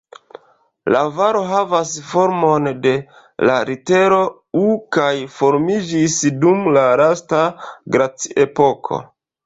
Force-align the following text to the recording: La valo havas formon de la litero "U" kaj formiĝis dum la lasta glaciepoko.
La 0.93 1.01
valo 1.17 1.43
havas 1.49 1.91
formon 2.13 2.71
de 2.87 2.95
la 3.51 3.59
litero 3.71 4.19
"U" 4.65 4.67
kaj 4.99 5.13
formiĝis 5.37 6.19
dum 6.43 6.69
la 6.79 6.91
lasta 7.07 7.47
glaciepoko. 7.97 9.05